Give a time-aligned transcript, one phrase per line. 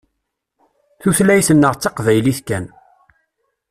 [1.01, 2.65] Tutlayt-nneɣ d taqbaylit kan.